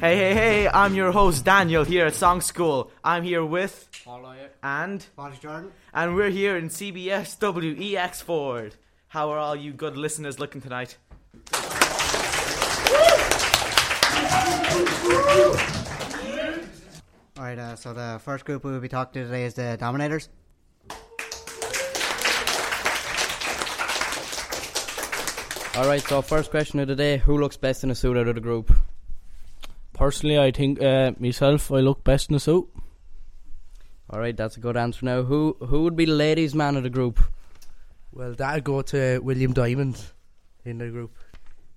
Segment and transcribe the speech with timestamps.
[0.00, 2.88] Hey, hey, hey, I'm your host Daniel here at Songschool.
[3.04, 4.48] I'm here with Paul Lawyer.
[4.62, 5.72] and Marty Jordan.
[5.92, 7.36] and we're here in CBS
[7.92, 8.76] Wexford.
[9.08, 10.96] How are all you good listeners looking tonight?
[17.38, 20.30] Alright, uh, so the first group we will be talking to today is the Dominators.
[25.76, 26.02] All right.
[26.02, 28.40] So first question of the day: Who looks best in a suit out of the
[28.40, 28.74] group?
[30.00, 32.66] Personally, I think uh, myself, I look best in a suit.
[34.08, 35.04] All right, that's a good answer.
[35.04, 37.20] Now, who who would be the ladies' man of the group?
[38.10, 40.02] Well, that'd go to William Diamond
[40.64, 41.14] in the group.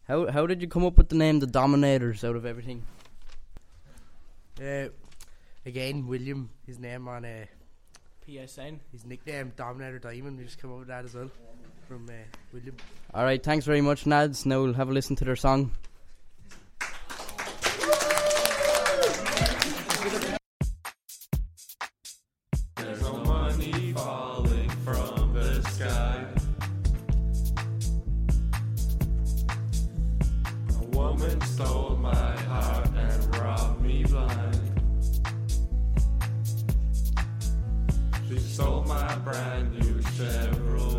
[0.08, 2.86] How how did you come up with the name the Dominators out of everything?
[4.58, 4.88] Uh,
[5.66, 7.46] again, William, his name on uh,
[8.26, 8.80] PSN.
[8.94, 10.38] his nickname Dominator Diamond.
[10.38, 11.30] We just come up with that as well
[11.90, 12.14] from uh,
[12.54, 12.78] William.
[13.14, 14.46] All right, thanks very much, Nads.
[14.46, 15.72] Now we'll have a listen to their song.
[38.34, 40.93] She stole my brand new Chevrolet.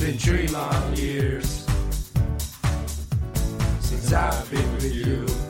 [0.00, 1.66] Been three long years
[3.80, 5.49] since I've been with you.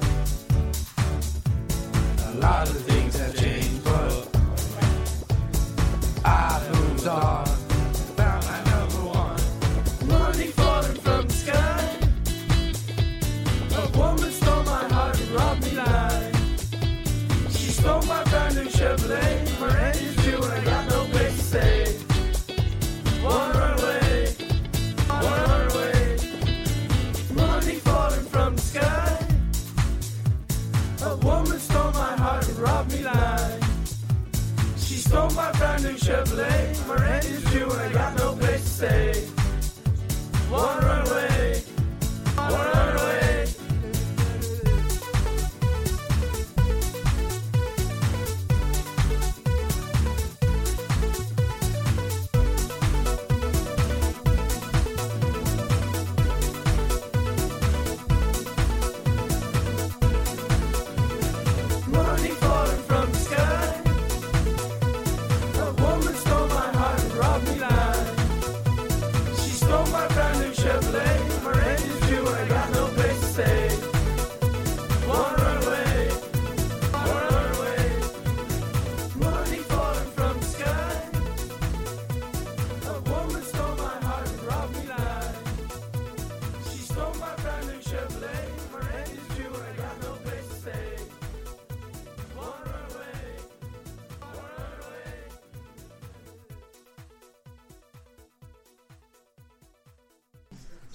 [36.40, 36.86] Chevrolet.
[36.88, 39.28] My rent is due and I got no place to stay.
[40.50, 40.99] Wanna run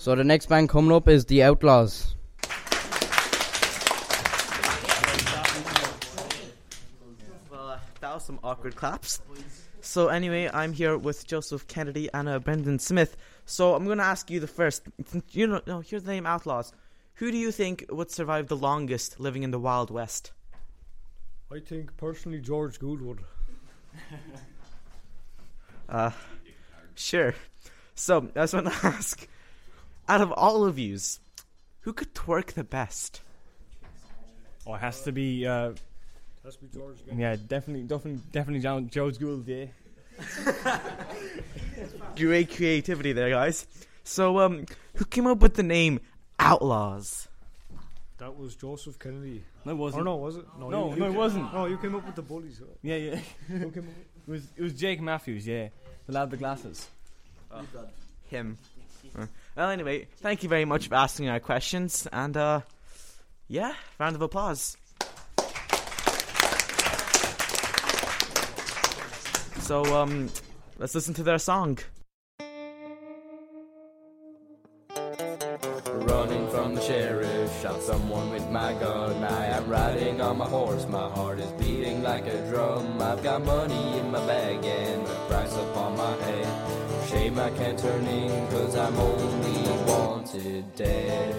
[0.05, 2.13] So the next band coming up is the Outlaws.
[7.49, 9.19] Well, uh, that was some awkward claps.
[9.81, 13.17] So anyway, I'm here with Joseph Kennedy and uh, Brendan Smith.
[13.47, 14.83] So I'm going to ask you the first.
[15.31, 16.71] You know, no, here's the name Outlaws.
[17.15, 20.33] Who do you think would survive the longest living in the Wild West?
[21.51, 23.21] I think personally George Gould would.
[25.89, 26.11] Uh,
[26.95, 27.33] sure.
[27.93, 29.27] So I just want to ask,
[30.07, 31.19] out of all of yous,
[31.81, 33.21] who could twerk the best?
[34.67, 35.45] Oh, it has to be.
[35.45, 35.73] Uh,
[36.43, 37.19] That's be George again.
[37.19, 39.47] yeah, definitely, definitely, definitely John, George Gould.
[39.47, 39.65] Yeah.
[42.15, 43.67] Great creativity there, guys.
[44.03, 44.65] So, um,
[44.95, 45.99] who came up with the name
[46.39, 47.27] Outlaws?
[48.17, 49.43] That was Joseph Kennedy.
[49.65, 50.01] No, it wasn't.
[50.01, 50.45] Or no, was it?
[50.57, 51.53] No, you- no, you it came- wasn't.
[51.53, 52.61] No, you came up with the bullies.
[52.81, 53.19] Yeah, yeah.
[53.49, 53.87] Who came up with?
[54.27, 55.45] It was it was Jake Matthews.
[55.45, 55.67] Yeah,
[56.07, 56.87] the lad with the glasses.
[58.29, 58.57] Him.
[59.17, 59.25] Uh,
[59.55, 62.61] Well, anyway, thank you very much for asking our questions, and uh,
[63.47, 64.75] yeah, round of applause.
[69.61, 70.29] So, um,
[70.77, 71.79] let's listen to their song.
[74.89, 79.23] Running from the sheriff, shot someone with my gun.
[79.23, 83.01] I am riding on my horse, my heart is beating like a drum.
[83.01, 86.74] I've got money in my bag and a price upon my head.
[87.15, 91.35] Shame I can't turn in, cause I'm only wanted dead.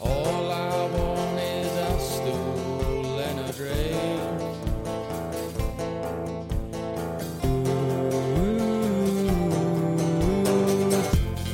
[0.00, 4.20] All I want is a stool and a drink.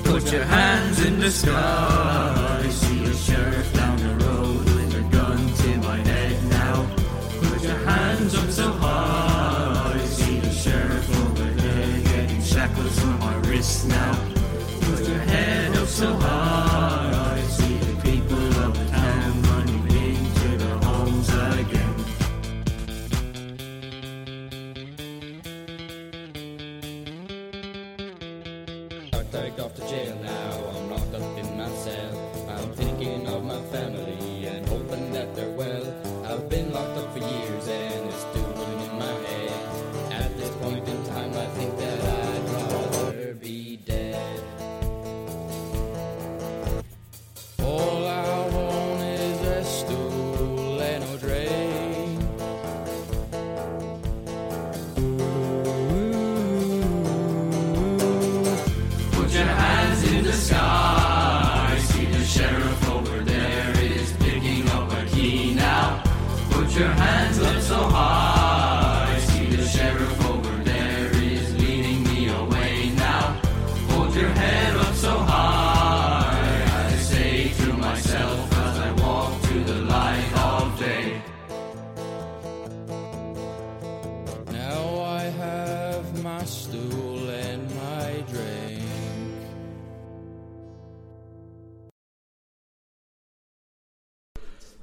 [0.04, 2.11] Put your hands in the sky.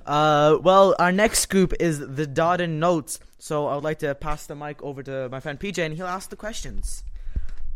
[0.09, 3.19] Uh, well, our next scoop is the Dodden Notes.
[3.37, 6.07] So I would like to pass the mic over to my friend PJ, and he'll
[6.07, 7.03] ask the questions.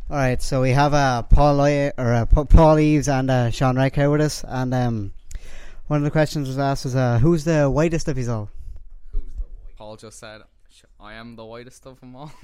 [0.10, 3.78] All right, so we have uh, Paul Loy- or uh, Paul Eves and uh, Sean
[3.78, 5.14] Reich here with us, and um,
[5.88, 8.50] one of the questions was asked was, uh, "Who's the whitest of you all?"
[9.78, 10.42] Paul just said,
[11.00, 12.32] I am the whitest of them all.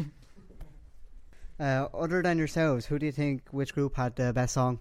[1.59, 4.79] Uh, other than yourselves, who do you think which group had the best song?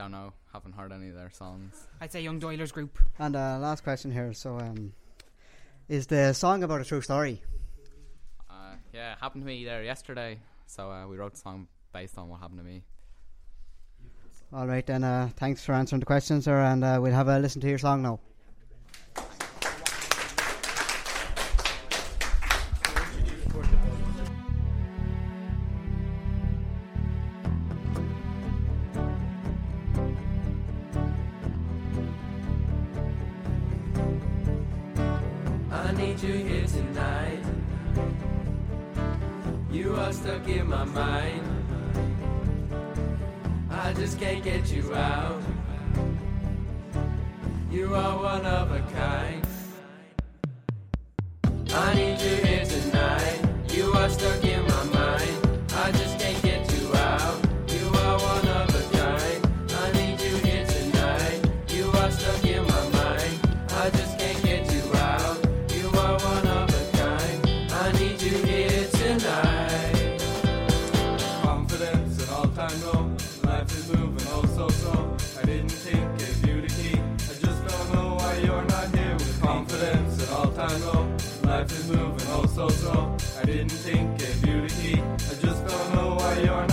[0.00, 1.86] Don't know, haven't heard any of their songs.
[2.00, 2.98] I'd say Young Doylers Group.
[3.18, 4.32] And uh, last question here.
[4.32, 4.94] So, um,
[5.90, 7.42] is the song about a true story?
[8.48, 12.16] Uh, yeah, it happened to me there yesterday, so uh, we wrote a song based
[12.16, 12.82] on what happened to me.
[14.54, 15.04] All right, then.
[15.04, 17.76] Uh, thanks for answering the questions, sir, and uh, we'll have a listen to your
[17.76, 18.20] song now.
[47.70, 49.46] You are one of a kind.
[51.72, 52.19] I need
[81.90, 83.16] moving oh so slow.
[83.40, 85.00] I didn't think the key.
[85.00, 86.69] I just don't know why you're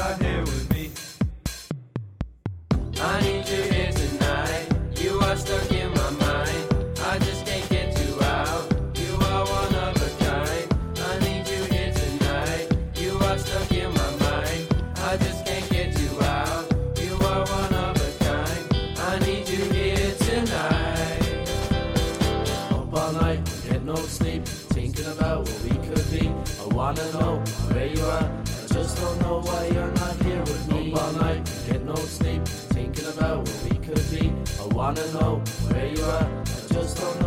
[26.98, 27.36] wanna know
[27.72, 28.24] where you are.
[28.24, 30.94] I just don't know why you're not here with me.
[30.94, 34.34] Up all night, get no sleep, thinking about where we could be.
[34.60, 36.28] I wanna know where you are.
[36.70, 37.27] I just don't know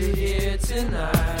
[0.00, 1.39] you here tonight.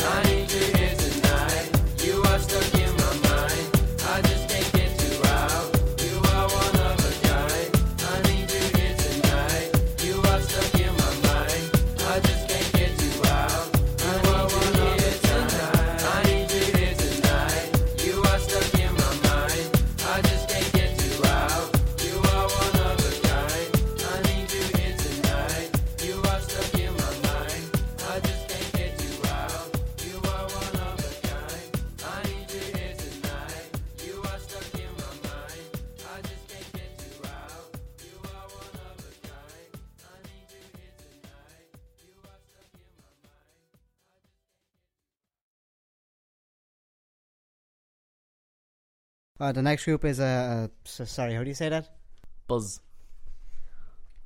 [49.40, 51.88] Uh, the next group is uh, uh so, sorry, how do you say that?
[52.46, 52.80] Buzz.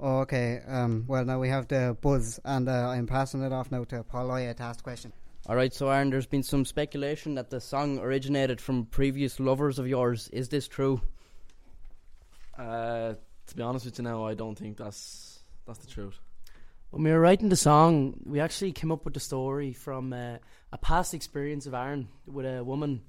[0.00, 0.60] Oh, okay.
[0.66, 4.02] Um, well, now we have the buzz, and uh, I'm passing it off now to
[4.02, 5.12] Paul Loya to ask the question.
[5.46, 9.78] All right, so Aaron, there's been some speculation that the song originated from previous lovers
[9.78, 10.28] of yours.
[10.32, 11.00] Is this true?
[12.58, 13.14] Uh,
[13.46, 16.18] to be honest with you now, I don't think that's that's the truth.
[16.90, 20.38] When we were writing the song, we actually came up with the story from uh,
[20.72, 23.02] a past experience of Aaron with a woman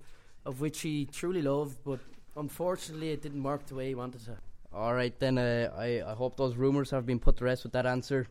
[0.45, 1.99] of which he truly loved, but
[2.35, 4.37] unfortunately it didn't work the way he wanted to.
[4.73, 7.73] All right, then uh, I, I hope those rumours have been put to rest with
[7.73, 8.27] that answer.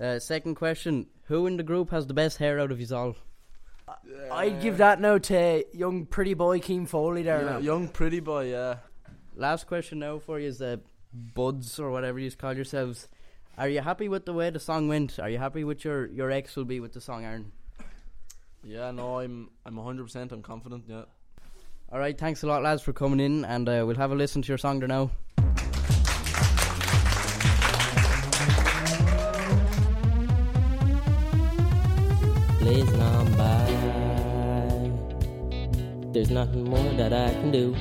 [0.00, 3.16] Uh, second question Who in the group has the best hair out of you all?
[4.32, 8.50] I'd give that now to young pretty boy Keem Foley there Yeah, young pretty boy,
[8.50, 8.76] yeah.
[9.36, 10.76] Last question now for you is uh,
[11.12, 13.08] Buds or whatever you call yourselves.
[13.58, 15.18] Are you happy with the way the song went?
[15.18, 17.52] Are you happy with your, your ex will be with the song, Aaron?
[18.64, 20.32] Yeah, no, I'm I'm 100%.
[20.32, 20.84] I'm confident.
[20.88, 21.04] Yeah.
[21.94, 24.42] All right, thanks a lot, lads, for coming in, and uh, we'll have a listen
[24.42, 25.12] to your song there now.
[32.58, 33.64] blazing on by.
[36.12, 37.76] There's nothing more that I can do.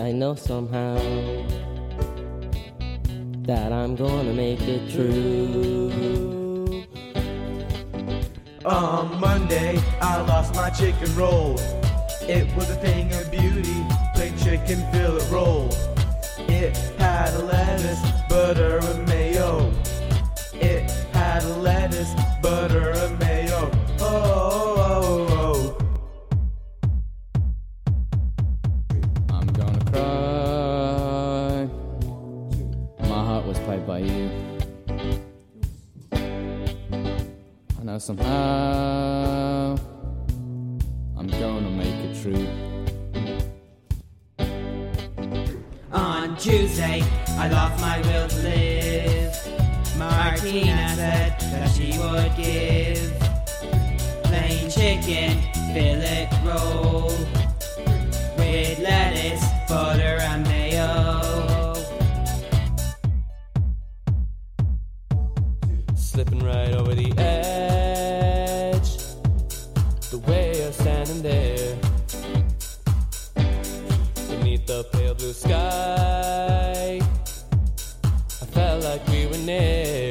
[0.00, 0.96] I know somehow
[3.42, 6.37] that I'm gonna make it true.
[8.64, 11.56] On Monday, I lost my chicken roll.
[12.22, 15.68] It was a thing of beauty, plain chicken fillet roll.
[16.48, 19.72] It had a lettuce, butter, and mayo.
[20.54, 22.12] It had a lettuce,
[22.42, 23.70] butter, and mayo.
[24.00, 24.47] Oh,
[37.98, 39.76] I know somehow
[41.18, 42.46] I'm gonna make it true.
[45.90, 49.34] On Tuesday, I lost my will to live.
[49.98, 53.18] Martina said that she would give
[54.22, 55.42] plain chicken
[55.74, 57.10] fillet roll
[58.38, 61.74] with lettuce, butter, and mayo.
[65.96, 67.87] Slipping right over the edge.
[71.08, 71.76] Standing there.
[74.28, 77.00] Beneath the pale blue sky.
[77.00, 80.07] I felt like we were near.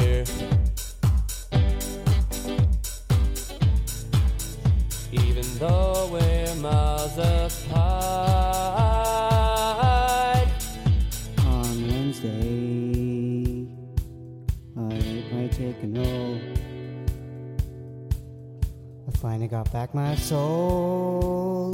[19.07, 21.71] I finally got back my soul.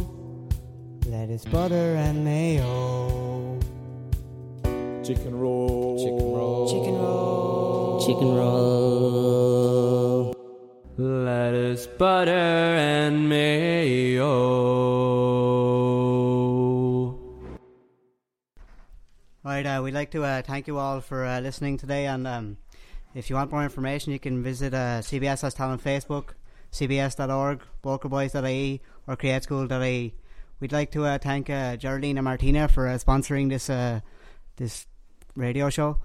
[1.07, 3.59] Lettuce, butter, and mayo.
[5.03, 5.97] Chicken roll.
[5.97, 6.69] Chicken roll.
[6.69, 8.05] Chicken roll.
[8.05, 10.33] Chicken roll.
[10.97, 14.29] Lettuce, butter, and mayo.
[19.43, 22.05] Right, uh, we'd like to uh, thank you all for uh, listening today.
[22.05, 22.57] And um,
[23.15, 26.35] if you want more information, you can visit uh, CBSS Talent Facebook
[26.73, 30.13] cbs.org, vocalboys.ie, or createschool.ie.
[30.59, 34.01] We'd like to uh, thank uh, Geraldine and Martina for uh, sponsoring this uh,
[34.57, 34.87] this
[35.35, 35.99] radio show.